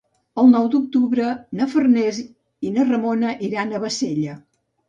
[0.43, 1.27] El nou d'octubre
[1.59, 2.21] na Farners
[2.69, 4.43] i na Ramona iran a Bassella.